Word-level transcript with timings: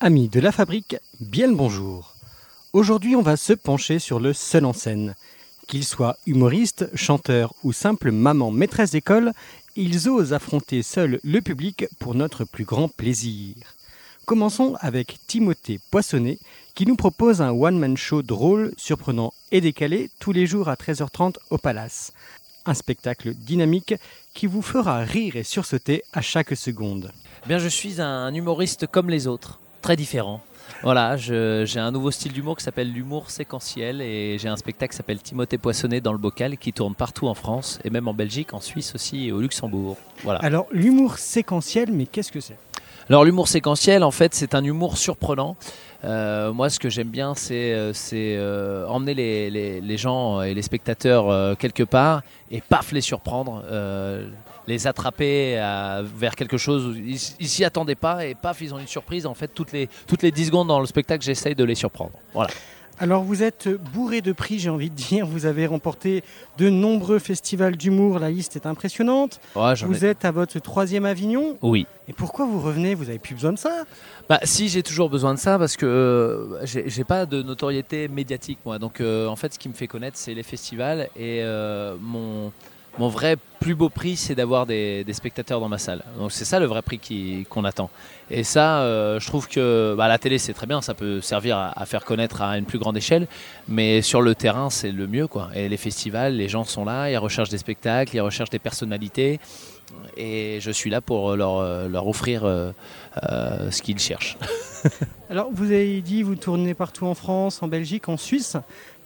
Amis 0.00 0.28
de 0.28 0.40
la 0.40 0.50
fabrique, 0.50 0.96
bien 1.20 1.46
le 1.46 1.54
bonjour. 1.54 2.14
Aujourd'hui, 2.72 3.14
on 3.14 3.22
va 3.22 3.36
se 3.36 3.52
pencher 3.52 3.98
sur 3.98 4.18
le 4.18 4.32
seul 4.32 4.64
en 4.64 4.72
scène. 4.72 5.14
Qu'il 5.68 5.84
soit 5.84 6.18
humoriste, 6.26 6.90
chanteur 6.94 7.54
ou 7.62 7.72
simple 7.72 8.10
maman 8.10 8.50
maîtresse 8.50 8.90
d'école, 8.90 9.32
ils 9.76 10.08
osent 10.08 10.32
affronter 10.32 10.82
seuls 10.82 11.20
le 11.22 11.40
public 11.40 11.86
pour 12.00 12.14
notre 12.14 12.44
plus 12.44 12.64
grand 12.64 12.88
plaisir. 12.88 13.54
Commençons 14.26 14.74
avec 14.80 15.18
Timothée 15.26 15.80
Poissonnet 15.90 16.38
qui 16.74 16.86
nous 16.86 16.96
propose 16.96 17.40
un 17.40 17.52
one-man 17.52 17.96
show 17.96 18.22
drôle, 18.22 18.72
surprenant 18.76 19.32
et 19.52 19.60
décalé 19.60 20.10
tous 20.18 20.32
les 20.32 20.46
jours 20.46 20.68
à 20.68 20.74
13h30 20.74 21.36
au 21.50 21.56
Palace. 21.56 22.12
Un 22.66 22.74
spectacle 22.74 23.32
dynamique 23.32 23.94
qui 24.34 24.48
vous 24.48 24.62
fera 24.62 24.98
rire 24.98 25.36
et 25.36 25.44
sursauter 25.44 26.02
à 26.12 26.20
chaque 26.20 26.56
seconde. 26.56 27.12
Bien, 27.46 27.58
je 27.58 27.68
suis 27.68 28.00
un 28.00 28.34
humoriste 28.34 28.86
comme 28.86 29.10
les 29.10 29.26
autres, 29.26 29.60
très 29.84 29.96
différent. 29.96 30.40
Voilà, 30.82 31.16
j'ai 31.18 31.78
un 31.78 31.90
nouveau 31.90 32.10
style 32.10 32.32
d'humour 32.32 32.56
qui 32.56 32.64
s'appelle 32.64 32.90
l'humour 32.90 33.30
séquentiel 33.30 34.00
et 34.00 34.38
j'ai 34.40 34.48
un 34.48 34.56
spectacle 34.56 34.92
qui 34.92 34.96
s'appelle 34.96 35.20
Timothée 35.20 35.58
Poissonnet 35.58 36.00
dans 36.00 36.12
le 36.12 36.18
bocal 36.18 36.56
qui 36.56 36.72
tourne 36.72 36.94
partout 36.94 37.26
en 37.28 37.34
France 37.34 37.78
et 37.84 37.90
même 37.90 38.08
en 38.08 38.14
Belgique, 38.14 38.54
en 38.54 38.60
Suisse 38.60 38.94
aussi 38.94 39.26
et 39.28 39.32
au 39.32 39.40
Luxembourg. 39.40 39.98
Voilà. 40.22 40.38
Alors, 40.40 40.66
l'humour 40.72 41.18
séquentiel, 41.18 41.90
mais 41.92 42.06
qu'est-ce 42.06 42.32
que 42.32 42.40
c'est? 42.40 42.56
Alors 43.10 43.24
l'humour 43.26 43.48
séquentiel, 43.48 44.02
en 44.02 44.10
fait, 44.10 44.34
c'est 44.34 44.54
un 44.54 44.64
humour 44.64 44.96
surprenant. 44.96 45.56
Euh, 46.04 46.50
moi, 46.54 46.70
ce 46.70 46.78
que 46.78 46.88
j'aime 46.88 47.08
bien, 47.10 47.34
c'est 47.34 47.74
euh, 47.74 47.92
euh, 48.14 48.86
emmener 48.86 49.12
les, 49.12 49.50
les- 49.50 49.80
les 49.82 49.96
gens 49.98 50.40
et 50.40 50.54
les 50.54 50.62
spectateurs 50.62 51.28
euh, 51.28 51.54
quelque 51.54 51.82
part 51.82 52.22
et 52.50 52.62
paf, 52.62 52.92
les 52.92 53.02
surprendre, 53.02 53.62
les 54.66 54.86
attraper 54.86 55.58
à- 55.58 56.02
vers 56.02 56.36
quelque 56.36 56.56
chose 56.56 56.86
où 56.86 56.94
ils 56.94 57.20
ils 57.40 57.48
s'y 57.48 57.64
attendaient 57.64 57.94
pas 57.94 58.26
et 58.26 58.34
paf, 58.34 58.60
ils 58.60 58.72
ont 58.74 58.78
une 58.78 58.86
surprise. 58.86 59.26
En 59.26 59.34
fait, 59.34 59.48
toutes 59.54 59.72
les, 59.72 59.88
toutes 60.06 60.22
les 60.22 60.30
10 60.30 60.46
secondes 60.46 60.68
dans 60.68 60.80
le 60.80 60.86
spectacle, 60.86 61.24
j'essaye 61.24 61.54
de 61.54 61.64
les 61.64 61.74
surprendre. 61.74 62.12
Voilà. 62.32 62.50
Alors 63.00 63.24
vous 63.24 63.42
êtes 63.42 63.68
bourré 63.92 64.20
de 64.20 64.30
prix, 64.30 64.60
j'ai 64.60 64.70
envie 64.70 64.88
de 64.88 64.94
dire. 64.94 65.26
Vous 65.26 65.46
avez 65.46 65.66
remporté 65.66 66.22
de 66.58 66.70
nombreux 66.70 67.18
festivals 67.18 67.76
d'humour. 67.76 68.20
La 68.20 68.30
liste 68.30 68.54
est 68.54 68.66
impressionnante. 68.66 69.40
Ouais, 69.56 69.74
j'en 69.74 69.86
ai- 69.86 69.88
Vous 69.88 70.04
êtes 70.04 70.24
à 70.24 70.30
votre 70.30 70.60
troisième 70.60 71.04
Avignon. 71.04 71.58
Oui. 71.60 71.88
Et 72.06 72.12
pourquoi 72.12 72.46
vous 72.46 72.60
revenez? 72.60 72.94
Vous 72.94 73.08
avez 73.08 73.18
plus 73.18 73.34
besoin 73.34 73.52
de 73.52 73.58
ça? 73.58 73.82
Bah, 74.28 74.38
si 74.44 74.68
j'ai 74.68 74.84
toujours 74.84 75.10
besoin 75.10 75.34
de 75.34 75.40
ça 75.40 75.58
parce 75.58 75.76
que 75.76 75.86
euh, 75.86 76.64
j'ai 76.66 76.88
j'ai 76.88 77.02
pas 77.02 77.26
de 77.26 77.42
notoriété 77.42 78.06
médiatique 78.06 78.60
moi. 78.64 78.78
Donc 78.78 79.00
euh, 79.00 79.26
en 79.26 79.34
fait, 79.34 79.52
ce 79.54 79.58
qui 79.58 79.68
me 79.68 79.74
fait 79.74 79.88
connaître, 79.88 80.16
c'est 80.16 80.32
les 80.34 80.44
festivals 80.44 81.08
et 81.16 81.40
euh, 81.42 81.96
mon 82.00 82.52
mon 82.98 83.08
vrai 83.08 83.36
plus 83.60 83.74
beau 83.74 83.88
prix, 83.88 84.16
c'est 84.16 84.34
d'avoir 84.34 84.66
des, 84.66 85.04
spectateurs 85.12 85.58
dans 85.58 85.68
ma 85.68 85.78
salle. 85.78 86.02
Donc 86.18 86.32
c'est 86.32 86.44
ça 86.44 86.60
le 86.60 86.66
vrai 86.66 86.82
prix 86.82 87.46
qu'on 87.48 87.64
attend. 87.64 87.88
Et 88.30 88.44
ça, 88.44 88.80
euh, 88.80 89.18
je 89.18 89.26
trouve 89.26 89.48
que 89.48 89.94
bah, 89.96 90.06
la 90.06 90.18
télé 90.18 90.38
c'est 90.38 90.52
très 90.52 90.66
bien, 90.66 90.80
ça 90.82 90.94
peut 90.94 91.20
servir 91.20 91.56
à, 91.56 91.86
faire 91.86 92.04
connaître 92.04 92.42
à 92.42 92.58
une 92.58 92.66
plus 92.66 92.78
grande 92.78 92.96
échelle, 92.96 93.26
mais 93.68 94.02
sur 94.02 94.20
le 94.20 94.34
terrain 94.34 94.70
c'est 94.70 94.92
le 94.92 95.06
mieux. 95.06 95.26
Et 95.54 95.68
les 95.68 95.76
festivals, 95.76 96.36
les 96.36 96.48
gens 96.48 96.64
sont 96.64 96.84
là, 96.84 97.10
ils 97.10 97.16
recherchent 97.16 97.48
des 97.48 97.58
spectacles, 97.58 98.14
ils 98.14 98.20
recherchent 98.20 98.50
des 98.50 98.58
personnalités, 98.58 99.40
et 100.16 100.58
je 100.60 100.70
suis 100.70 100.90
là 100.90 101.00
pour 101.00 101.36
leur, 101.36 101.58
euh, 101.58 101.88
leur 101.88 102.06
offrir 102.06 102.44
euh, 102.44 102.70
euh, 103.30 103.70
ce 103.70 103.82
qu'ils 103.82 103.98
cherchent. 103.98 104.36
Alors 105.30 105.48
vous 105.52 105.66
avez 105.66 106.00
dit 106.02 106.22
vous 106.22 106.36
tournez 106.36 106.74
partout 106.74 107.06
en 107.06 107.14
France, 107.14 107.62
en 107.62 107.68
Belgique, 107.68 108.08
en 108.08 108.16
Suisse. 108.16 108.56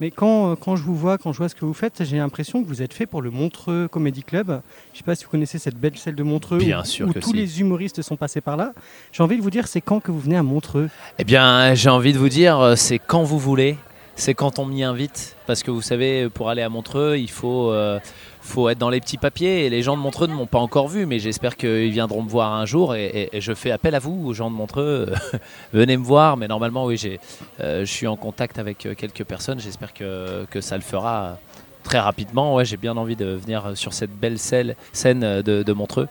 Mais 0.01 0.11
quand, 0.11 0.51
euh, 0.51 0.55
quand 0.55 0.75
je 0.75 0.83
vous 0.83 0.95
vois, 0.95 1.17
quand 1.17 1.33
je 1.33 1.37
vois 1.37 1.49
ce 1.49 1.55
que 1.55 1.65
vous 1.65 1.73
faites, 1.73 2.03
j'ai 2.03 2.17
l'impression 2.17 2.61
que 2.61 2.67
vous 2.67 2.81
êtes 2.81 2.93
fait 2.93 3.05
pour 3.05 3.21
le 3.21 3.31
Montreux 3.31 3.87
Comedy 3.87 4.23
Club. 4.23 4.47
Je 4.47 4.51
ne 4.53 4.97
sais 4.97 5.03
pas 5.03 5.15
si 5.15 5.25
vous 5.25 5.29
connaissez 5.31 5.57
cette 5.59 5.75
belle 5.77 5.97
salle 5.97 6.15
de 6.15 6.23
Montreux 6.23 6.57
Bien 6.57 6.81
où, 6.81 6.85
sûr 6.85 7.07
où 7.07 7.13
que 7.13 7.19
tous 7.19 7.31
si. 7.31 7.35
les 7.35 7.59
humoristes 7.61 8.01
sont 8.01 8.15
passés 8.15 8.41
par 8.41 8.57
là. 8.57 8.73
J'ai 9.11 9.23
envie 9.23 9.37
de 9.37 9.41
vous 9.41 9.49
dire, 9.49 9.67
c'est 9.67 9.81
quand 9.81 9.99
que 9.99 10.11
vous 10.11 10.19
venez 10.19 10.37
à 10.37 10.43
Montreux? 10.43 10.89
Eh 11.17 11.23
bien, 11.23 11.73
j'ai 11.75 11.89
envie 11.89 12.13
de 12.13 12.17
vous 12.17 12.29
dire, 12.29 12.59
euh, 12.59 12.75
c'est 12.75 12.99
quand 12.99 13.23
vous 13.23 13.39
voulez, 13.39 13.77
c'est 14.19 14.33
quand 14.33 14.59
on 14.59 14.65
m'y 14.65 14.83
invite, 14.83 15.37
parce 15.47 15.63
que 15.63 15.71
vous 15.71 15.81
savez, 15.81 16.29
pour 16.29 16.49
aller 16.49 16.61
à 16.61 16.69
Montreux, 16.69 17.17
il 17.17 17.29
faut, 17.29 17.71
euh, 17.71 17.99
faut 18.41 18.67
être 18.67 18.77
dans 18.77 18.89
les 18.89 18.99
petits 18.99 19.17
papiers, 19.17 19.65
et 19.65 19.69
les 19.69 19.81
gens 19.81 19.95
de 19.95 20.01
Montreux 20.01 20.27
ne 20.27 20.33
m'ont 20.33 20.45
pas 20.45 20.59
encore 20.59 20.89
vu, 20.89 21.05
mais 21.05 21.19
j'espère 21.19 21.55
qu'ils 21.55 21.91
viendront 21.91 22.21
me 22.21 22.29
voir 22.29 22.53
un 22.53 22.65
jour, 22.65 22.95
et, 22.95 23.29
je 23.33 23.53
fais 23.53 23.71
appel 23.71 23.95
à 23.95 23.99
vous, 23.99 24.27
aux 24.27 24.33
gens 24.33 24.51
de 24.51 24.55
Montreux, 24.55 25.13
venez 25.73 25.95
me 25.95 26.03
voir, 26.03 26.35
mais 26.35 26.47
normalement, 26.47 26.85
oui, 26.85 26.97
j'ai, 26.97 27.19
euh, 27.61 27.85
je 27.85 27.91
suis 27.91 28.07
en 28.07 28.17
contact 28.17 28.59
avec 28.59 28.85
euh, 28.85 28.93
quelques 28.93 29.23
personnes, 29.23 29.59
j'espère 29.59 29.93
que, 29.93 30.45
ça 30.59 30.75
le 30.75 30.83
fera 30.83 31.39
très 31.83 31.99
rapidement, 31.99 32.55
ouais, 32.55 32.65
j'ai 32.65 32.77
bien 32.77 32.97
envie 32.97 33.15
de 33.15 33.25
venir 33.25 33.71
sur 33.75 33.93
cette 33.93 34.11
belle 34.11 34.37
scène, 34.37 34.75
de 34.93 35.73
Montreux. 35.73 36.09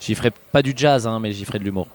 J'y 0.00 0.14
ferai 0.16 0.32
pas 0.52 0.62
du 0.62 0.74
jazz, 0.76 1.06
hein, 1.06 1.20
mais 1.20 1.32
j'y 1.32 1.44
ferai 1.44 1.60
de 1.60 1.64
l'humour. 1.64 1.86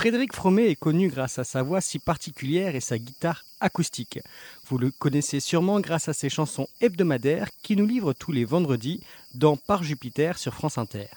Frédéric 0.00 0.34
Fromet 0.34 0.70
est 0.70 0.76
connu 0.76 1.08
grâce 1.08 1.38
à 1.38 1.44
sa 1.44 1.62
voix 1.62 1.82
si 1.82 1.98
particulière 1.98 2.74
et 2.74 2.80
sa 2.80 2.98
guitare 2.98 3.44
acoustique. 3.60 4.18
Vous 4.66 4.78
le 4.78 4.90
connaissez 4.90 5.40
sûrement 5.40 5.78
grâce 5.78 6.08
à 6.08 6.14
ses 6.14 6.30
chansons 6.30 6.68
hebdomadaires 6.80 7.50
qui 7.62 7.76
nous 7.76 7.84
livrent 7.84 8.14
tous 8.14 8.32
les 8.32 8.46
vendredis 8.46 9.02
dans 9.34 9.58
Par 9.58 9.82
Jupiter 9.82 10.38
sur 10.38 10.54
France 10.54 10.78
Inter. 10.78 11.08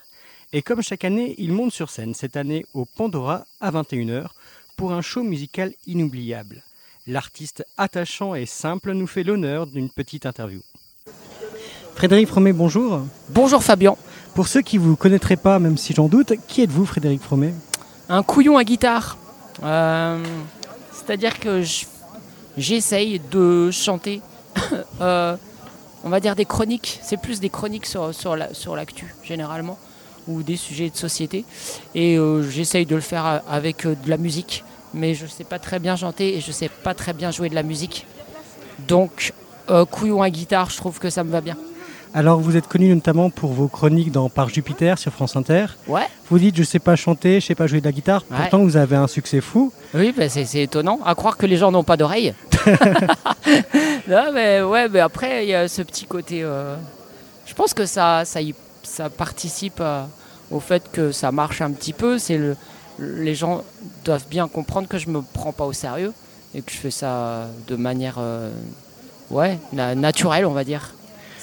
Et 0.51 0.61
comme 0.61 0.81
chaque 0.81 1.05
année, 1.05 1.33
il 1.37 1.53
monte 1.53 1.71
sur 1.71 1.89
scène 1.89 2.13
cette 2.13 2.35
année 2.35 2.65
au 2.73 2.83
Pandora 2.83 3.45
à 3.61 3.71
21h 3.71 4.27
pour 4.75 4.91
un 4.91 5.01
show 5.01 5.23
musical 5.23 5.73
inoubliable. 5.87 6.61
L'artiste 7.07 7.65
attachant 7.77 8.35
et 8.35 8.45
simple 8.45 8.91
nous 8.91 9.07
fait 9.07 9.23
l'honneur 9.23 9.65
d'une 9.65 9.89
petite 9.89 10.25
interview. 10.25 10.59
Frédéric 11.95 12.27
Fromet, 12.27 12.51
bonjour. 12.51 12.99
Bonjour 13.29 13.63
Fabien, 13.63 13.95
Pour 14.35 14.49
ceux 14.49 14.61
qui 14.61 14.77
ne 14.77 14.83
vous 14.83 14.97
connaîtraient 14.97 15.37
pas, 15.37 15.57
même 15.59 15.77
si 15.77 15.93
j'en 15.93 16.09
doute, 16.09 16.33
qui 16.49 16.63
êtes-vous 16.63 16.85
Frédéric 16.85 17.21
Fromet? 17.21 17.53
Un 18.09 18.23
couillon 18.23 18.57
à 18.57 18.63
guitare. 18.63 19.17
Euh, 19.63 20.23
C'est-à-dire 20.91 21.39
que 21.39 21.61
je- 21.63 21.85
j'essaye 22.57 23.19
de 23.31 23.71
chanter, 23.71 24.21
euh, 25.01 25.35
on 26.03 26.09
va 26.09 26.19
dire 26.19 26.35
des 26.35 26.45
chroniques, 26.45 26.99
c'est 27.03 27.17
plus 27.17 27.39
des 27.39 27.49
chroniques 27.49 27.85
sur, 27.85 28.13
sur 28.13 28.35
la- 28.35 28.53
sur 28.53 28.75
l'actu 28.75 29.13
généralement, 29.23 29.77
ou 30.27 30.43
des 30.43 30.55
sujets 30.55 30.89
de 30.89 30.95
société. 30.95 31.43
Et 31.95 32.17
euh, 32.17 32.41
j'essaye 32.49 32.85
de 32.85 32.95
le 32.95 33.01
faire 33.01 33.41
avec 33.49 33.85
de 33.85 34.09
la 34.09 34.17
musique, 34.17 34.63
mais 34.93 35.13
je 35.13 35.23
ne 35.25 35.29
sais 35.29 35.43
pas 35.43 35.59
très 35.59 35.79
bien 35.79 35.95
chanter 35.95 36.37
et 36.37 36.41
je 36.41 36.47
ne 36.49 36.53
sais 36.53 36.69
pas 36.69 36.93
très 36.93 37.13
bien 37.13 37.31
jouer 37.31 37.49
de 37.49 37.55
la 37.55 37.63
musique. 37.63 38.05
Donc, 38.87 39.33
couillon 39.91 40.21
à 40.21 40.29
guitare, 40.29 40.69
je 40.69 40.77
trouve 40.77 40.99
que 40.99 41.09
ça 41.09 41.23
me 41.23 41.31
va 41.31 41.41
bien. 41.41 41.57
Alors, 42.15 42.39
vous 42.39 42.55
êtes 42.55 42.67
connu 42.67 42.93
notamment 42.93 43.29
pour 43.31 43.53
vos 43.53 43.67
chroniques 43.67 44.11
dans 44.11 44.29
Par 44.29 44.47
Jupiter 44.49 44.99
sur 44.99 45.11
France 45.11 45.35
Inter. 45.35 45.65
Ouais, 45.87 46.05
Vous 46.29 46.37
dites, 46.37 46.55
je 46.55 46.61
sais 46.63 46.77
pas 46.79 46.95
chanter, 46.95 47.39
je 47.39 47.47
sais 47.47 47.55
pas 47.55 47.65
jouer 47.65 47.79
de 47.79 47.85
la 47.85 47.91
guitare. 47.91 48.23
Ouais. 48.29 48.37
Pourtant, 48.37 48.59
vous 48.59 48.77
avez 48.77 48.95
un 48.95 49.07
succès 49.07 49.41
fou. 49.41 49.73
Oui, 49.95 50.13
bah, 50.15 50.29
c'est 50.29 50.61
étonnant. 50.61 50.99
À 51.05 51.15
croire 51.15 51.37
que 51.37 51.47
les 51.47 51.57
gens 51.57 51.71
n'ont 51.71 51.83
pas 51.83 51.97
d'oreilles. 51.97 52.35
non, 54.07 54.31
mais 54.33 54.61
ouais, 54.61 54.87
mais 54.89 54.99
après, 54.99 55.45
il 55.45 55.49
y 55.49 55.55
a 55.55 55.67
ce 55.67 55.81
petit 55.81 56.05
côté. 56.05 56.43
euh, 56.43 56.75
je 57.45 57.53
pense 57.55 57.73
que 57.73 57.85
ça, 57.85 58.23
ça, 58.25 58.41
y- 58.41 58.53
ça 58.83 59.09
participe 59.09 59.79
euh, 59.79 60.03
au 60.51 60.59
fait 60.59 60.83
que 60.91 61.11
ça 61.11 61.31
marche 61.31 61.61
un 61.61 61.71
petit 61.71 61.93
peu. 61.93 62.19
C'est 62.19 62.37
le, 62.37 62.55
les 62.99 63.33
gens 63.35 63.63
doivent 64.05 64.27
bien 64.29 64.47
comprendre 64.47 64.87
que 64.87 64.99
je 64.99 65.09
me 65.09 65.21
prends 65.33 65.51
pas 65.51 65.65
au 65.65 65.73
sérieux 65.73 66.13
et 66.53 66.61
que 66.61 66.71
je 66.71 66.77
fais 66.77 66.91
ça 66.91 67.47
de 67.67 67.75
manière, 67.75 68.17
euh, 68.19 68.51
ouais, 69.31 69.57
na- 69.73 69.95
naturelle, 69.95 70.45
on 70.45 70.51
va 70.53 70.63
dire, 70.63 70.93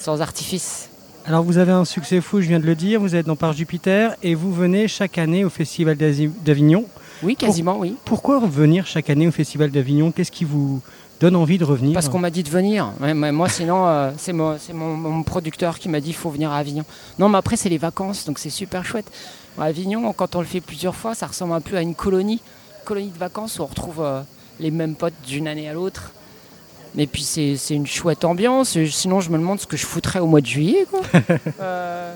sans 0.01 0.21
artifice. 0.21 0.89
Alors, 1.25 1.43
vous 1.43 1.59
avez 1.59 1.71
un 1.71 1.85
succès 1.85 2.19
fou, 2.21 2.41
je 2.41 2.47
viens 2.47 2.59
de 2.59 2.65
le 2.65 2.73
dire. 2.73 2.99
Vous 2.99 3.15
êtes 3.15 3.27
dans 3.27 3.35
Par 3.35 3.53
Jupiter 3.53 4.15
et 4.23 4.33
vous 4.33 4.51
venez 4.51 4.87
chaque 4.87 5.19
année 5.19 5.45
au 5.45 5.49
Festival 5.49 5.95
d'Avignon. 5.95 6.85
Oui, 7.21 7.35
quasiment, 7.35 7.77
oui. 7.77 7.95
Pourquoi 8.05 8.39
venir 8.39 8.87
chaque 8.87 9.11
année 9.11 9.27
au 9.27 9.31
Festival 9.31 9.69
d'Avignon? 9.69 10.11
Qu'est-ce 10.11 10.31
qui 10.31 10.43
vous 10.43 10.81
donne 11.19 11.35
envie 11.35 11.59
de 11.59 11.63
revenir? 11.63 11.93
Parce 11.93 12.09
qu'on 12.09 12.17
m'a 12.17 12.31
dit 12.31 12.41
de 12.41 12.49
venir. 12.49 12.91
Ouais, 12.99 13.13
mais 13.13 13.31
moi, 13.31 13.47
sinon, 13.47 13.85
euh, 13.85 14.11
c'est 14.17 14.33
mon, 14.33 14.57
mon, 14.73 14.95
mon 14.97 15.21
producteur 15.21 15.77
qui 15.77 15.87
m'a 15.87 15.99
dit 15.99 16.07
qu'il 16.07 16.15
faut 16.15 16.31
venir 16.31 16.51
à 16.51 16.57
Avignon. 16.57 16.83
Non, 17.19 17.29
mais 17.29 17.37
après, 17.37 17.55
c'est 17.55 17.69
les 17.69 17.77
vacances, 17.77 18.25
donc 18.25 18.39
c'est 18.39 18.49
super 18.49 18.83
chouette. 18.83 19.11
À 19.59 19.65
Avignon, 19.65 20.11
quand 20.13 20.35
on 20.35 20.39
le 20.39 20.47
fait 20.47 20.61
plusieurs 20.61 20.95
fois, 20.95 21.13
ça 21.13 21.27
ressemble 21.27 21.53
un 21.53 21.61
peu 21.61 21.77
à 21.77 21.83
une 21.83 21.93
colonie, 21.93 22.41
colonie 22.85 23.11
de 23.11 23.19
vacances 23.19 23.59
où 23.59 23.61
on 23.61 23.67
retrouve 23.67 24.01
euh, 24.01 24.21
les 24.59 24.71
mêmes 24.71 24.95
potes 24.95 25.13
d'une 25.27 25.47
année 25.47 25.69
à 25.69 25.73
l'autre. 25.73 26.11
Et 26.97 27.07
puis, 27.07 27.23
c'est 27.23 27.55
c'est 27.55 27.73
une 27.75 27.87
chouette 27.87 28.25
ambiance. 28.25 28.77
Sinon, 28.89 29.21
je 29.21 29.29
me 29.29 29.37
demande 29.37 29.59
ce 29.59 29.65
que 29.67 29.77
je 29.77 29.85
foutrais 29.85 30.19
au 30.19 30.27
mois 30.27 30.41
de 30.41 30.45
juillet. 30.47 30.85
quoi. 30.89 31.01
Euh, 31.61 32.15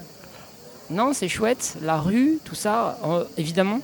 non, 0.89 1.13
c'est 1.13 1.27
chouette. 1.29 1.75
La 1.81 1.97
rue, 1.97 2.37
tout 2.45 2.55
ça, 2.55 2.97
euh, 3.05 3.23
évidemment. 3.37 3.79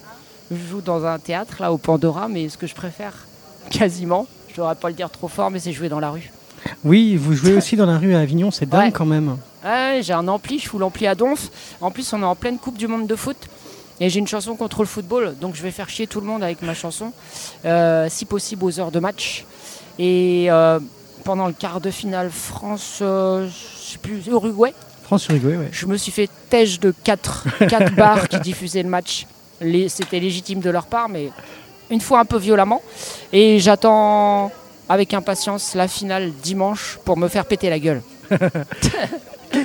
Je 0.52 0.58
joue 0.70 0.82
dans 0.82 1.06
un 1.06 1.18
théâtre, 1.18 1.56
là, 1.60 1.72
au 1.72 1.78
Pandora, 1.78 2.28
mais 2.28 2.50
ce 2.50 2.58
que 2.58 2.68
je 2.68 2.76
préfère, 2.76 3.14
quasiment, 3.72 4.28
je 4.50 4.54
ne 4.54 4.58
devrais 4.58 4.76
pas 4.76 4.90
le 4.90 4.96
dire 4.96 5.10
trop 5.10 5.28
fort, 5.30 5.50
mais 5.50 5.60
c'est 5.60 5.72
jouer 5.72 5.90
dans 5.90 6.00
la 6.00 6.12
rue. 6.12 6.30
Oui, 6.84 7.16
vous 7.16 7.34
jouez 7.34 7.54
aussi 7.54 7.76
dans 7.76 7.86
la 7.88 7.98
rue 7.98 8.14
à 8.14 8.20
Avignon, 8.20 8.52
c'est 8.52 8.68
dingue 8.70 8.86
Ouais. 8.88 8.92
quand 8.92 9.06
même. 9.06 9.38
Ouais, 9.64 10.02
j'ai 10.04 10.14
un 10.14 10.28
ampli, 10.28 10.60
je 10.60 10.68
fous 10.68 10.78
l'ampli 10.78 11.08
à 11.08 11.16
donf. 11.16 11.50
En 11.80 11.90
plus, 11.90 12.12
on 12.14 12.22
est 12.22 12.26
en 12.26 12.36
pleine 12.36 12.58
Coupe 12.60 12.78
du 12.78 12.88
Monde 12.88 13.08
de 13.08 13.16
foot. 13.16 13.38
Et 14.00 14.10
j'ai 14.10 14.20
une 14.20 14.28
chanson 14.28 14.56
contre 14.56 14.80
le 14.82 14.88
football, 14.88 15.36
donc 15.40 15.54
je 15.56 15.62
vais 15.62 15.70
faire 15.72 15.88
chier 15.90 16.08
tout 16.08 16.20
le 16.22 16.26
monde 16.28 16.42
avec 16.44 16.64
ma 16.64 16.74
chanson, 16.74 17.14
euh, 17.66 18.08
si 18.10 18.26
possible 18.26 18.64
aux 18.66 18.80
heures 18.80 18.90
de 18.92 19.00
match. 19.00 19.46
Et 20.00 20.48
euh, 20.50 20.80
pendant 21.24 21.48
le 21.48 21.54
quart 21.54 21.82
de 21.82 21.92
finale 21.92 22.30
France, 22.30 23.00
euh, 23.02 23.48
je 23.48 23.92
sais 23.92 23.98
plus, 23.98 24.26
Uruguay, 24.28 24.74
France-Uruguay, 25.04 25.58
ouais. 25.58 25.70
je 25.72 25.86
me 25.88 25.98
suis 25.98 26.12
fait 26.12 26.30
têche 26.50 26.80
de 26.80 26.94
4 27.04 27.68
quatre 27.68 27.94
bars 27.96 28.30
qui 28.30 28.40
diffusaient 28.40 28.84
le 28.84 28.90
match. 28.90 29.28
C'était 29.90 30.20
légitime 30.20 30.60
de 30.60 30.70
leur 30.70 30.88
part, 30.88 31.10
mais 31.10 31.30
une 31.90 32.02
fois 32.02 32.20
un 32.20 32.26
peu 32.26 32.38
violemment. 32.38 32.82
Et 33.34 33.60
j'attends 33.60 34.52
avec 34.90 35.14
impatience 35.14 35.76
la 35.76 35.88
finale 35.88 36.32
dimanche 36.42 36.98
pour 37.06 37.18
me 37.18 37.28
faire 37.28 37.46
péter 37.46 37.70
la 37.70 37.80
gueule. 37.80 38.02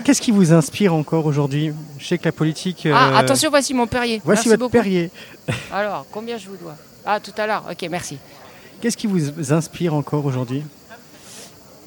Qu'est-ce 0.04 0.20
qui 0.20 0.32
vous 0.32 0.52
inspire 0.52 0.94
encore 0.94 1.26
aujourd'hui? 1.26 1.72
Je 1.98 2.06
sais 2.06 2.18
que 2.18 2.24
la 2.24 2.32
politique. 2.32 2.86
Ah, 2.92 3.10
euh, 3.10 3.16
attention, 3.16 3.50
voici 3.50 3.72
mon 3.72 3.86
Perrier. 3.86 4.20
Voici 4.24 4.40
Merci 4.40 4.48
votre 4.48 4.60
beaucoup. 4.60 4.72
Perrier. 4.72 5.10
Alors, 5.72 6.06
combien 6.10 6.38
je 6.38 6.48
vous 6.48 6.56
dois? 6.56 6.74
Ah, 7.04 7.20
tout 7.20 7.32
à 7.36 7.46
l'heure. 7.46 7.64
Ok, 7.70 7.86
merci. 7.90 8.18
Qu'est-ce 8.80 8.96
qui 8.96 9.06
vous 9.06 9.52
inspire 9.52 9.94
encore 9.94 10.24
aujourd'hui? 10.26 10.62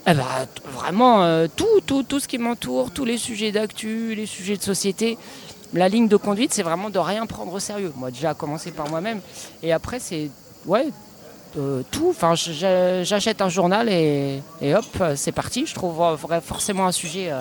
Eh 0.07 0.13
ben, 0.13 0.25
vraiment, 0.73 1.23
euh, 1.23 1.47
tout, 1.55 1.81
tout, 1.85 2.03
tout 2.03 2.19
ce 2.19 2.27
qui 2.27 2.37
m'entoure, 2.39 2.91
tous 2.91 3.05
les 3.05 3.17
sujets 3.17 3.51
d'actu, 3.51 4.15
les 4.15 4.25
sujets 4.25 4.57
de 4.57 4.63
société. 4.63 5.17
La 5.73 5.87
ligne 5.87 6.07
de 6.07 6.17
conduite, 6.17 6.51
c'est 6.51 6.63
vraiment 6.63 6.89
de 6.89 6.97
rien 6.97 7.27
prendre 7.27 7.53
au 7.53 7.59
sérieux. 7.59 7.93
Moi, 7.95 8.09
déjà, 8.09 8.31
à 8.31 8.33
commencer 8.33 8.71
par 8.71 8.89
moi-même. 8.89 9.21
Et 9.61 9.71
après, 9.71 9.99
c'est. 9.99 10.31
Ouais. 10.65 10.87
euh, 11.57 11.83
tout, 11.91 12.09
enfin, 12.09 12.33
j'achète 12.35 13.41
un 13.41 13.49
journal 13.49 13.87
et, 13.89 14.41
hop, 14.73 15.03
c'est 15.15 15.31
parti. 15.31 15.65
Je 15.65 15.75
trouve 15.75 16.17
forcément 16.43 16.87
un 16.87 16.91
sujet 16.91 17.31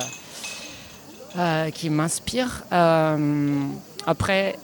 euh, 1.38 1.70
qui 1.70 1.90
m'inspire. 1.90 2.64
Après, 4.06 4.58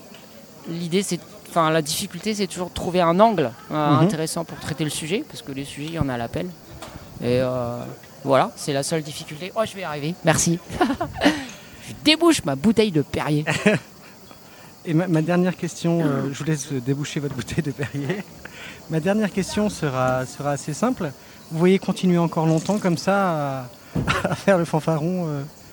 l'idée, 0.68 1.02
c'est, 1.02 1.20
enfin, 1.54 1.70
la 1.70 1.82
difficulté, 1.82 2.34
c'est 2.34 2.46
toujours 2.46 2.68
de 2.68 2.74
trouver 2.74 3.00
un 3.00 3.18
angle 3.20 3.52
euh, 3.72 3.90
Mhm. 3.90 4.02
intéressant 4.02 4.44
pour 4.44 4.58
traiter 4.58 4.84
le 4.84 4.90
sujet, 4.90 5.24
parce 5.28 5.42
que 5.42 5.52
les 5.52 5.64
sujets, 5.64 5.88
il 5.88 5.94
y 5.94 5.98
en 5.98 6.08
a 6.08 6.14
à 6.14 6.18
l'appel. 6.18 6.46
Et 7.22 7.40
euh, 7.40 7.78
voilà, 8.24 8.50
c'est 8.56 8.72
la 8.72 8.82
seule 8.82 9.02
difficulté. 9.02 9.52
Oh, 9.54 9.60
je 9.64 9.74
vais 9.74 9.82
y 9.82 9.84
arriver. 9.84 10.14
Merci. 10.24 10.58
je 10.80 11.92
débouche 12.04 12.44
ma 12.44 12.56
bouteille 12.56 12.90
de 12.92 13.02
Perrier. 13.02 13.44
Et 14.86 14.92
ma, 14.92 15.06
ma 15.08 15.22
dernière 15.22 15.56
question, 15.56 16.00
euh, 16.02 16.28
je 16.32 16.38
vous 16.38 16.44
laisse 16.44 16.70
déboucher 16.72 17.18
votre 17.20 17.34
bouteille 17.34 17.62
de 17.64 17.70
Perrier. 17.70 18.22
Ma 18.90 19.00
dernière 19.00 19.32
question 19.32 19.70
sera, 19.70 20.26
sera 20.26 20.50
assez 20.50 20.74
simple. 20.74 21.10
Vous 21.50 21.58
voyez 21.58 21.78
continuer 21.78 22.18
encore 22.18 22.44
longtemps 22.46 22.78
comme 22.78 22.98
ça 22.98 23.60
à, 23.60 23.64
à 24.24 24.34
faire 24.34 24.58
le 24.58 24.64
fanfaron 24.66 25.26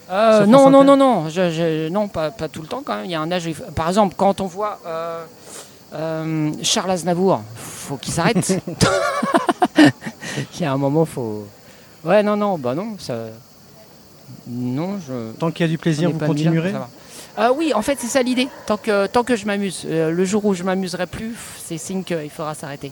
euh, 0.10 0.46
non, 0.46 0.70
non, 0.70 0.84
non, 0.84 0.98
non, 0.98 1.30
je- 1.30 1.50
je- 1.52 1.88
non, 1.90 2.10
pas, 2.10 2.32
pas 2.32 2.50
tout 2.50 2.62
le 2.62 2.68
temps 2.68 2.84
quand 2.86 2.96
même. 2.98 3.06
Il 3.06 3.12
y 3.12 3.16
a 3.16 3.22
un 3.22 3.32
âge. 3.32 3.50
Par 3.76 3.88
exemple, 3.88 4.14
quand 4.18 4.42
on 4.42 4.46
voit 4.46 4.80
euh, 4.86 5.24
euh, 5.94 6.52
Charles 6.62 6.92
Aznavour, 6.92 7.42
faut 7.56 7.98
qu'il 7.98 8.14
s'arrête. 8.14 8.62
Il 10.56 10.62
y 10.62 10.66
a 10.66 10.72
un 10.72 10.78
moment, 10.78 11.06
faut. 11.06 11.48
Ouais, 12.04 12.24
non, 12.24 12.36
non, 12.38 12.58
bah 12.58 12.76
non, 12.76 12.96
ça. 12.98 13.28
Non, 14.48 15.00
je. 15.06 15.34
Tant 15.34 15.52
qu'il 15.52 15.66
y 15.66 15.70
a 15.70 15.72
du 15.72 15.78
plaisir, 15.78 16.10
vous 16.10 16.20
continuerez. 16.20 16.74
Euh, 17.38 17.54
oui, 17.56 17.74
en 17.74 17.82
fait, 17.82 17.98
c'est 18.00 18.08
ça 18.08 18.22
l'idée. 18.22 18.48
Tant 18.66 18.78
que, 18.78 19.08
tant 19.08 19.24
que 19.24 19.36
je 19.36 19.46
m'amuse. 19.46 19.84
Euh, 19.86 20.12
le 20.12 20.26
jour 20.26 20.44
où 20.46 20.54
je 20.54 20.64
m'amuserai 20.64 21.08
plus, 21.08 21.36
c'est 21.58 21.78
signe 21.78 22.04
qu'il 22.04 22.30
faudra 22.30 22.54
s'arrêter. 22.54 22.92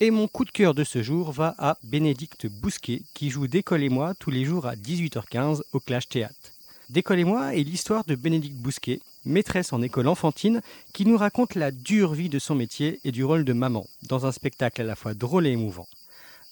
Et 0.00 0.10
mon 0.10 0.26
coup 0.26 0.44
de 0.44 0.50
cœur 0.50 0.74
de 0.74 0.82
ce 0.82 1.02
jour 1.02 1.30
va 1.30 1.54
à 1.58 1.76
Bénédicte 1.84 2.46
Bousquet, 2.48 3.02
qui 3.14 3.30
joue 3.30 3.46
D'école 3.46 3.84
et 3.84 3.88
moi 3.88 4.14
tous 4.18 4.30
les 4.30 4.44
jours 4.44 4.66
à 4.66 4.74
18h15 4.74 5.60
au 5.72 5.78
Clash 5.78 6.08
Théâtre. 6.08 6.51
D'école 6.92 7.20
et 7.20 7.24
moi 7.24 7.54
est 7.54 7.62
l'histoire 7.62 8.04
de 8.04 8.14
Bénédicte 8.14 8.58
Bousquet, 8.58 9.00
maîtresse 9.24 9.72
en 9.72 9.80
école 9.80 10.08
enfantine, 10.08 10.60
qui 10.92 11.06
nous 11.06 11.16
raconte 11.16 11.54
la 11.54 11.70
dure 11.70 12.12
vie 12.12 12.28
de 12.28 12.38
son 12.38 12.54
métier 12.54 13.00
et 13.02 13.12
du 13.12 13.24
rôle 13.24 13.46
de 13.46 13.54
maman, 13.54 13.86
dans 14.10 14.26
un 14.26 14.30
spectacle 14.30 14.82
à 14.82 14.84
la 14.84 14.94
fois 14.94 15.14
drôle 15.14 15.46
et 15.46 15.52
émouvant. 15.52 15.86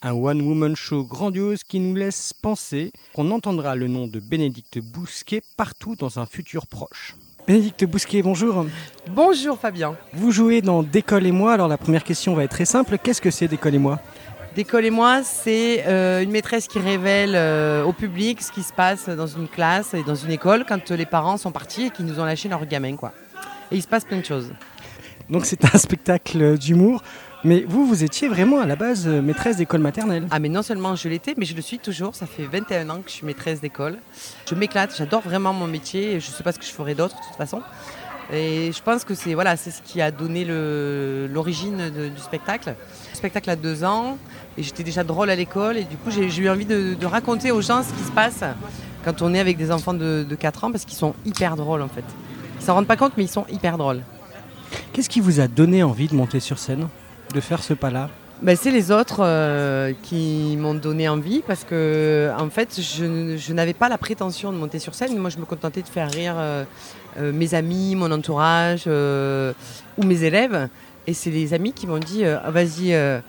Un 0.01 0.13
one-woman 0.13 0.75
show 0.77 1.05
grandiose 1.05 1.63
qui 1.63 1.79
nous 1.79 1.95
laisse 1.95 2.33
penser 2.33 2.91
qu'on 3.13 3.31
entendra 3.33 3.77
le 3.77 3.87
nom 3.87 4.07
de 4.07 4.19
Bénédicte 4.19 4.79
Bousquet 4.79 5.43
partout 5.59 5.95
dans 5.95 6.19
un 6.19 6.25
futur 6.25 6.67
proche. 6.67 7.17
Bénédicte 7.47 7.85
Bousquet, 7.85 8.23
bonjour. 8.23 8.65
Bonjour 9.11 9.59
Fabien. 9.59 9.95
Vous 10.15 10.31
jouez 10.31 10.63
dans 10.63 10.83
D'école 10.83 11.27
et 11.27 11.33
moi, 11.33 11.53
alors 11.53 11.69
la 11.69 11.77
première 11.77 12.05
question 12.05 12.35
va 12.35 12.45
être 12.45 12.53
très 12.53 12.65
simple. 12.65 12.97
Qu'est-ce 12.97 13.21
que 13.21 13.31
c'est 13.31 13.47
D'école 13.47 13.75
et 13.75 13.79
moi 13.79 14.01
D'école 14.57 14.85
et 14.85 14.91
moi, 14.91 15.23
c'est 15.23 15.85
euh, 15.87 16.23
une 16.23 16.33
maîtresse 16.33 16.67
qui 16.67 16.81
révèle 16.81 17.35
euh, 17.37 17.85
au 17.85 17.93
public 17.93 18.43
ce 18.43 18.51
qui 18.51 18.65
se 18.65 18.73
passe 18.73 19.09
dans 19.09 19.29
une 19.29 19.47
classe 19.47 19.95
et 19.95 20.03
dans 20.03 20.17
une 20.17 20.33
école 20.33 20.65
quand 20.69 20.91
euh, 20.91 20.97
les 20.97 21.07
parents 21.07 21.37
sont 21.37 21.53
partis 21.53 21.87
et 21.87 21.91
qu'ils 21.91 22.05
nous 22.05 22.19
ont 22.19 22.25
lâché 22.25 22.49
leurs 22.49 22.67
gamins. 22.67 22.97
Quoi. 22.97 23.13
Et 23.71 23.77
il 23.77 23.83
se 23.83 23.87
passe 23.87 24.05
plein 24.05 24.19
de 24.19 24.25
choses. 24.25 24.53
Donc 25.29 25.47
c'est 25.47 25.65
un 25.73 25.79
spectacle 25.79 26.59
d'humour. 26.59 27.05
Mais 27.45 27.65
vous, 27.67 27.87
vous 27.87 28.03
étiez 28.03 28.29
vraiment 28.29 28.61
à 28.61 28.67
la 28.67 28.75
base 28.75 29.07
maîtresse 29.07 29.57
d'école 29.57 29.81
maternelle. 29.81 30.27
Ah 30.31 30.41
mais 30.41 30.49
non 30.51 30.63
seulement 30.63 30.97
je 30.97 31.09
l'étais, 31.09 31.35
mais 31.39 31.47
je 31.47 31.55
le 31.55 31.63
suis 31.63 31.79
toujours. 31.79 32.17
Ça 32.17 32.27
fait 32.27 32.45
21 32.45 32.91
ans 32.91 33.01
que 33.01 33.09
je 33.09 33.15
suis 33.15 33.27
maîtresse 33.27 33.61
d'école. 33.61 33.99
Je 34.47 34.55
m'éclate, 34.57 34.95
j'adore 34.99 35.23
vraiment 35.23 35.53
mon 35.53 35.69
métier. 35.69 36.19
Je 36.19 36.29
ne 36.29 36.35
sais 36.35 36.43
pas 36.43 36.53
ce 36.53 36.59
que 36.59 36.67
je 36.67 36.73
ferais 36.73 36.97
d'autre 36.97 37.15
de 37.15 37.25
toute 37.25 37.37
façon. 37.37 37.63
Et 38.33 38.73
je 38.73 38.83
pense 38.83 39.05
que 39.05 39.15
c'est 39.15 39.35
voilà, 39.35 39.57
c'est 39.57 39.71
ce 39.71 39.81
qui 39.81 40.03
a 40.03 40.11
donné 40.11 40.45
l'origine 40.45 41.91
du 41.91 42.21
spectacle. 42.21 42.75
Le 43.21 43.29
spectacle 43.29 43.51
a 43.51 43.57
deux 43.57 43.85
ans 43.85 44.17
et 44.57 44.63
j'étais 44.63 44.83
déjà 44.83 45.05
drôle 45.05 45.29
à 45.29 45.37
l'école 45.37 45.77
et 45.77 45.85
du 45.85 45.99
coup 45.99 46.11
j'ai 46.11 46.25
eu 46.25 46.49
envie 46.49 46.65
de, 46.65 46.97
de 46.99 47.07
raconter 47.07 47.51
aux 47.51 47.61
gens 47.61 47.83
ce 47.83 47.93
qui 47.93 48.03
se 48.03 48.11
passe 48.11 48.43
quand 49.05 49.21
on 49.21 49.35
est 49.35 49.39
avec 49.39 49.59
des 49.59 49.71
enfants 49.71 49.93
de, 49.93 50.25
de 50.27 50.35
4 50.35 50.65
ans 50.65 50.73
parce 50.73 50.87
qu'ils 50.87 50.97
sont 50.97 51.15
hyper 51.27 51.55
drôles 51.55 51.83
en 51.83 51.89
fait. 51.89 52.05
Ils 52.59 52.65
s'en 52.65 52.73
rendent 52.73 52.87
pas 52.87 52.97
compte 52.97 53.13
mais 53.19 53.25
ils 53.25 53.29
sont 53.29 53.45
hyper 53.51 53.77
drôles. 53.77 54.01
Qu'est-ce 54.95 55.11
qui 55.11 55.21
vous 55.21 55.39
a 55.39 55.49
donné 55.49 55.83
envie 55.83 56.09
de 56.09 56.15
monter 56.15 56.41
sur 56.41 56.59
scène 56.59 56.89
De 57.35 57.41
faire 57.41 57.63
ce 57.63 57.75
pas-là? 57.75 58.09
Ben, 58.41 58.57
c'est 58.57 58.71
les 58.71 58.91
autres 58.91 59.21
euh, 59.21 59.93
qui 60.03 60.57
m'ont 60.59 60.73
donné 60.73 61.07
envie 61.07 61.43
parce 61.47 61.65
que 61.65 62.31
en 62.39 62.49
fait 62.49 62.81
je, 62.81 63.53
n'avais 63.53 63.75
pas 63.75 63.91
la 63.91 63.99
prétention 63.99 64.51
de 64.51 64.57
monter 64.57 64.79
sur 64.79 64.95
scène. 64.95 65.15
Moi 65.19 65.29
je 65.29 65.37
me 65.37 65.45
contentais 65.45 65.83
de 65.83 65.89
faire 65.89 66.11
rire 66.11 66.37
euh, 66.39 66.65
euh, 67.19 67.33
mes 67.33 67.55
amis, 67.55 67.97
mon 67.97 68.11
entourage 68.11 68.85
euh, 68.87 69.53
ou 69.99 70.05
mes 70.05 70.25
élèves. 70.25 70.69
Et 71.07 71.15
c'est 71.15 71.31
les 71.31 71.55
amis 71.55 71.73
qui 71.73 71.87
m'ont 71.87 71.99
dit 71.99 72.25
euh, 72.25 72.39
vas-y 72.49 72.93
euh, 72.93 73.21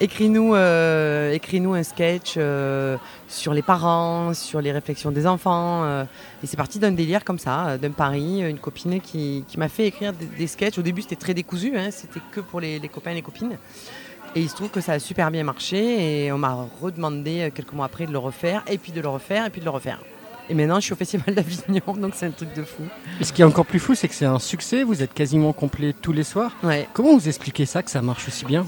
écris-nous 0.00 0.54
euh, 0.54 1.32
écris-nous 1.32 1.74
un 1.74 1.82
sketch 1.82 2.38
sur 3.28 3.54
les 3.54 3.62
parents, 3.62 4.34
sur 4.34 4.60
les 4.60 4.72
réflexions 4.72 5.10
des 5.10 5.26
enfants. 5.26 6.04
et 6.42 6.46
c'est 6.46 6.56
parti 6.56 6.78
d'un 6.78 6.92
délire 6.92 7.24
comme 7.24 7.38
ça, 7.38 7.78
d'un 7.78 7.90
pari, 7.90 8.40
une 8.42 8.58
copine 8.58 9.00
qui, 9.00 9.44
qui 9.48 9.58
m'a 9.58 9.68
fait 9.68 9.86
écrire 9.86 10.12
des, 10.12 10.26
des 10.26 10.46
sketchs. 10.46 10.78
Au 10.78 10.82
début 10.82 11.02
c'était 11.02 11.16
très 11.16 11.34
décousu, 11.34 11.76
hein, 11.76 11.90
c'était 11.90 12.20
que 12.30 12.40
pour 12.40 12.60
les, 12.60 12.80
copains 12.88 13.12
et 13.12 13.14
les 13.14 13.22
copines. 13.22 13.56
Et 14.36 14.40
il 14.40 14.48
se 14.48 14.56
trouve 14.56 14.70
que 14.70 14.80
ça 14.80 14.92
a 14.92 14.98
super 14.98 15.30
bien 15.30 15.44
marché 15.44 16.24
et 16.26 16.32
on 16.32 16.38
m'a 16.38 16.66
redemandé 16.82 17.52
quelques 17.54 17.72
mois 17.72 17.86
après 17.86 18.06
de 18.06 18.12
le 18.12 18.18
refaire 18.18 18.64
et 18.68 18.78
puis 18.78 18.90
de 18.90 19.00
le 19.00 19.08
refaire 19.08 19.46
et 19.46 19.50
puis 19.50 19.60
de 19.60 19.64
le 19.64 19.70
refaire. 19.70 20.00
Et 20.48 20.54
maintenant 20.54 20.76
je 20.76 20.84
suis 20.84 20.92
au 20.92 20.96
Festival 20.96 21.34
d'Avignon 21.34 21.94
donc 21.96 22.12
c'est 22.14 22.26
un 22.26 22.30
truc 22.30 22.54
de 22.54 22.62
fou. 22.62 22.82
Et 23.20 23.24
ce 23.24 23.32
qui 23.32 23.42
est 23.42 23.44
encore 23.44 23.66
plus 23.66 23.78
fou, 23.78 23.94
c'est 23.94 24.08
que 24.08 24.14
c'est 24.14 24.26
un 24.26 24.38
succès. 24.38 24.82
Vous 24.82 25.02
êtes 25.02 25.14
quasiment 25.14 25.52
complet 25.52 25.94
tous 26.00 26.12
les 26.12 26.24
soirs. 26.24 26.52
Ouais. 26.62 26.88
Comment 26.92 27.14
vous 27.14 27.28
expliquez 27.28 27.66
ça, 27.66 27.82
que 27.82 27.90
ça 27.90 28.02
marche 28.02 28.28
aussi 28.28 28.44
bien 28.44 28.66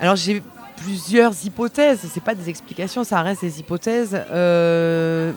Alors 0.00 0.16
j'ai 0.16 0.42
plusieurs 0.76 1.32
hypothèses, 1.44 2.00
c'est 2.12 2.22
pas 2.22 2.34
des 2.34 2.48
explications, 2.48 3.04
ça 3.04 3.22
reste 3.22 3.42
des 3.42 3.60
hypothèses. 3.60 4.20
Euh, 4.30 5.32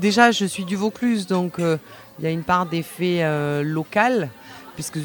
déjà 0.00 0.30
je 0.30 0.44
suis 0.44 0.64
du 0.64 0.76
Vaucluse 0.76 1.26
donc 1.26 1.58
euh, 1.58 1.78
il 2.18 2.24
y 2.24 2.28
a 2.28 2.30
une 2.30 2.44
part 2.44 2.66
d'effet 2.66 3.18
euh, 3.22 3.62
local 3.62 4.28
puisque 4.74 4.98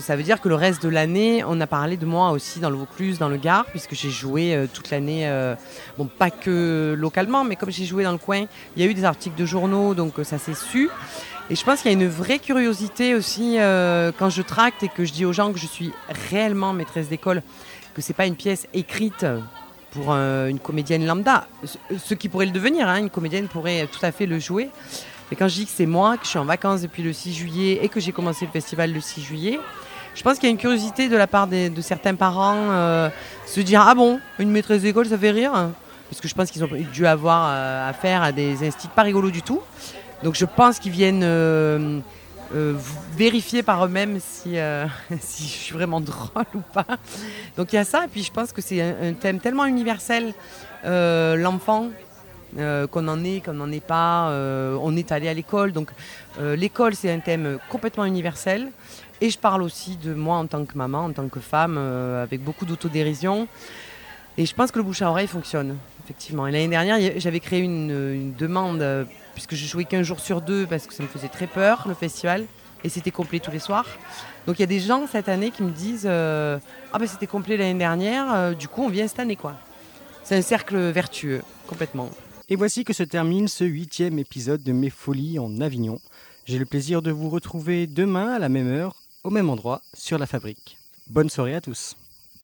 ça 0.00 0.16
veut 0.16 0.22
dire 0.22 0.40
que 0.40 0.48
le 0.48 0.54
reste 0.54 0.82
de 0.82 0.88
l'année, 0.88 1.44
on 1.46 1.60
a 1.60 1.66
parlé 1.66 1.96
de 1.96 2.06
moi 2.06 2.30
aussi 2.30 2.60
dans 2.60 2.70
le 2.70 2.76
Vaucluse, 2.76 3.18
dans 3.18 3.28
le 3.28 3.36
Gard, 3.36 3.66
puisque 3.66 3.94
j'ai 3.94 4.10
joué 4.10 4.54
euh, 4.54 4.66
toute 4.72 4.90
l'année, 4.90 5.28
euh, 5.28 5.54
bon 5.98 6.06
pas 6.06 6.30
que 6.30 6.94
localement, 6.98 7.44
mais 7.44 7.56
comme 7.56 7.70
j'ai 7.70 7.84
joué 7.84 8.04
dans 8.04 8.12
le 8.12 8.18
coin, 8.18 8.46
il 8.76 8.82
y 8.82 8.86
a 8.86 8.90
eu 8.90 8.94
des 8.94 9.04
articles 9.04 9.38
de 9.38 9.46
journaux, 9.46 9.94
donc 9.94 10.18
euh, 10.18 10.24
ça 10.24 10.38
s'est 10.38 10.54
su. 10.54 10.88
Et 11.50 11.56
je 11.56 11.64
pense 11.64 11.82
qu'il 11.82 11.90
y 11.90 11.94
a 11.94 11.98
une 11.98 12.08
vraie 12.08 12.38
curiosité 12.38 13.16
aussi 13.16 13.56
quand 13.56 14.30
je 14.30 14.40
tracte 14.40 14.84
et 14.84 14.88
que 14.88 15.04
je 15.04 15.12
dis 15.12 15.24
aux 15.24 15.32
gens 15.32 15.52
que 15.52 15.58
je 15.58 15.66
suis 15.66 15.90
réellement 16.30 16.72
maîtresse 16.72 17.08
d'école, 17.08 17.42
que 17.92 18.00
c'est 18.00 18.14
pas 18.14 18.26
une 18.26 18.36
pièce 18.36 18.68
écrite 18.72 19.26
pour 19.90 20.12
une 20.12 20.60
comédienne 20.60 21.04
lambda, 21.04 21.48
ce, 21.64 21.76
ce 21.98 22.14
qui 22.14 22.28
pourrait 22.28 22.46
le 22.46 22.52
devenir, 22.52 22.86
hein, 22.88 22.98
une 22.98 23.10
comédienne 23.10 23.48
pourrait 23.48 23.88
tout 23.90 23.98
à 24.06 24.12
fait 24.12 24.26
le 24.26 24.38
jouer. 24.38 24.70
Et 25.32 25.36
quand 25.36 25.48
je 25.48 25.54
dis 25.54 25.66
que 25.66 25.72
c'est 25.74 25.86
moi, 25.86 26.16
que 26.16 26.24
je 26.24 26.30
suis 26.30 26.38
en 26.38 26.44
vacances 26.44 26.82
depuis 26.82 27.02
le 27.02 27.12
6 27.12 27.32
juillet 27.32 27.80
et 27.82 27.88
que 27.88 28.00
j'ai 28.00 28.12
commencé 28.12 28.44
le 28.44 28.50
festival 28.50 28.92
le 28.92 29.00
6 29.00 29.22
juillet, 29.22 29.60
je 30.14 30.22
pense 30.22 30.38
qu'il 30.38 30.44
y 30.44 30.48
a 30.48 30.50
une 30.50 30.58
curiosité 30.58 31.08
de 31.08 31.16
la 31.16 31.26
part 31.26 31.46
de 31.46 31.80
certains 31.80 32.14
parents, 32.16 32.70
euh, 32.70 33.08
se 33.46 33.60
dire 33.60 33.80
ah 33.86 33.94
bon, 33.94 34.18
une 34.38 34.50
maîtresse 34.50 34.82
d'école, 34.82 35.06
ça 35.06 35.16
fait 35.16 35.30
rire, 35.30 35.52
parce 36.10 36.20
que 36.20 36.26
je 36.26 36.34
pense 36.34 36.50
qu'ils 36.50 36.64
ont 36.64 36.68
dû 36.92 37.06
avoir 37.06 37.48
euh, 37.48 37.88
affaire 37.88 38.22
à 38.22 38.32
des 38.32 38.66
instituts 38.66 38.92
pas 38.94 39.02
rigolos 39.02 39.30
du 39.30 39.42
tout. 39.42 39.60
Donc 40.24 40.34
je 40.34 40.44
pense 40.44 40.80
qu'ils 40.80 40.90
viennent 40.90 41.22
euh, 41.22 42.00
euh, 42.52 42.74
vérifier 43.16 43.62
par 43.62 43.86
eux-mêmes 43.86 44.18
si, 44.20 44.56
je 44.56 45.38
suis 45.38 45.72
vraiment 45.72 46.00
drôle 46.00 46.44
ou 46.54 46.62
pas. 46.72 46.84
Donc 47.56 47.72
il 47.72 47.76
y 47.76 47.78
a 47.78 47.84
ça, 47.84 48.04
et 48.04 48.08
puis 48.08 48.24
je 48.24 48.32
pense 48.32 48.52
que 48.52 48.60
c'est 48.60 48.82
un, 48.82 49.12
thème 49.12 49.38
tellement 49.38 49.66
universel, 49.66 50.34
l'enfant, 50.84 51.86
euh, 52.58 52.88
qu'on 52.88 53.06
en 53.06 53.22
est, 53.24 53.44
qu'on 53.44 53.52
n'en 53.52 53.70
est 53.70 53.84
pas, 53.84 54.30
euh, 54.30 54.76
on 54.82 54.96
est 54.96 55.12
allé 55.12 55.28
à 55.28 55.34
l'école. 55.34 55.72
Donc 55.72 55.90
euh, 56.40 56.56
l'école, 56.56 56.94
c'est 56.94 57.10
un 57.10 57.20
thème 57.20 57.58
complètement 57.68 58.04
universel. 58.04 58.68
Et 59.20 59.30
je 59.30 59.38
parle 59.38 59.62
aussi 59.62 59.96
de 59.96 60.14
moi 60.14 60.36
en 60.36 60.46
tant 60.46 60.64
que 60.64 60.76
maman, 60.76 61.04
en 61.04 61.12
tant 61.12 61.28
que 61.28 61.40
femme, 61.40 61.76
avec 61.76 62.42
beaucoup 62.42 62.64
d'autodérision. 62.64 63.46
Et 64.38 64.46
je 64.46 64.54
pense 64.54 64.70
que 64.70 64.78
le 64.78 64.84
bouche 64.84 65.02
à 65.02 65.10
oreille 65.10 65.26
fonctionne, 65.26 65.76
effectivement. 66.02 66.46
Et 66.46 66.52
l'année 66.52 66.68
dernière, 66.68 66.98
j'avais 67.18 67.40
créé 67.40 67.60
une, 67.60 68.32
demande, 68.38 69.06
puisque 69.34 69.54
je 69.54 69.66
jouais 69.66 69.84
qu'un 69.84 70.02
jour 70.02 70.20
sur 70.20 70.40
deux, 70.40 70.66
parce 70.66 70.86
que 70.86 70.94
ça 70.94 71.02
me 71.02 71.08
faisait 71.08 71.28
très 71.28 71.46
peur, 71.46 71.84
le 71.86 71.92
festival. 71.92 72.46
et 72.82 72.88
c'était 72.88 73.10
complet 73.10 73.40
tous 73.40 73.50
les 73.50 73.58
soirs. 73.58 73.84
Donc 74.46 74.58
il 74.58 74.62
y 74.62 74.64
a 74.64 74.66
des 74.66 74.80
gens 74.80 75.06
cette 75.06 75.28
année 75.28 75.50
qui 75.50 75.62
me 75.62 75.70
disent 75.70 76.06
Ah 76.06 76.98
ben 76.98 77.06
c'était 77.06 77.26
complet 77.26 77.58
l'année 77.58 77.78
dernière, 77.78 78.56
du 78.56 78.68
coup 78.68 78.84
on 78.84 78.88
vient 78.88 79.06
cette 79.06 79.20
année 79.20 79.36
quoi. 79.36 79.52
C'est 80.24 80.36
un 80.36 80.42
cercle 80.42 80.78
vertueux, 80.78 81.42
complètement. 81.66 82.08
Et 82.52 82.56
voici 82.56 82.82
que 82.82 82.92
se 82.92 83.04
termine 83.04 83.46
ce 83.46 83.62
huitième 83.62 84.18
épisode 84.18 84.64
de 84.64 84.72
Mes 84.72 84.90
Folies 84.90 85.38
en 85.38 85.60
Avignon. 85.60 86.00
J'ai 86.46 86.58
le 86.58 86.66
plaisir 86.66 87.00
de 87.00 87.12
vous 87.12 87.30
retrouver 87.30 87.86
demain 87.86 88.32
à 88.32 88.40
la 88.40 88.48
même 88.48 88.66
heure, 88.66 88.96
au 89.22 89.30
même 89.30 89.48
endroit, 89.48 89.82
sur 89.94 90.18
la 90.18 90.26
fabrique. 90.26 90.76
Bonne 91.06 91.30
soirée 91.30 91.54
à 91.54 91.60
tous. 91.60 91.94